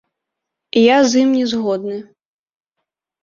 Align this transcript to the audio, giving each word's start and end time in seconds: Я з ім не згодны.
Я 0.83 0.95
з 1.09 1.21
ім 1.25 1.29
не 1.39 1.43
згодны. 1.51 1.97